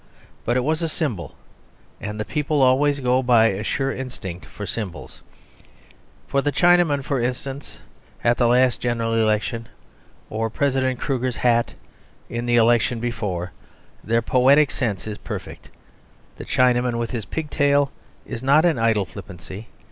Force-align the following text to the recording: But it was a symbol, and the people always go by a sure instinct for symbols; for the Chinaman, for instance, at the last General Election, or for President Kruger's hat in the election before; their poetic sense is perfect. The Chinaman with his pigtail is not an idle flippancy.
But 0.45 0.57
it 0.57 0.63
was 0.63 0.81
a 0.81 0.89
symbol, 0.89 1.35
and 1.99 2.19
the 2.19 2.25
people 2.25 2.63
always 2.63 3.01
go 3.01 3.21
by 3.21 3.49
a 3.49 3.63
sure 3.63 3.91
instinct 3.91 4.47
for 4.47 4.65
symbols; 4.65 5.21
for 6.25 6.41
the 6.41 6.51
Chinaman, 6.51 7.03
for 7.03 7.21
instance, 7.21 7.79
at 8.23 8.37
the 8.37 8.47
last 8.47 8.79
General 8.79 9.13
Election, 9.13 9.67
or 10.31 10.49
for 10.49 10.57
President 10.57 10.99
Kruger's 10.99 11.37
hat 11.37 11.75
in 12.31 12.47
the 12.47 12.55
election 12.55 12.99
before; 12.99 13.51
their 14.03 14.23
poetic 14.23 14.71
sense 14.71 15.05
is 15.05 15.19
perfect. 15.19 15.69
The 16.37 16.45
Chinaman 16.45 16.97
with 16.97 17.11
his 17.11 17.25
pigtail 17.25 17.91
is 18.25 18.41
not 18.41 18.65
an 18.65 18.79
idle 18.79 19.05
flippancy. 19.05 19.67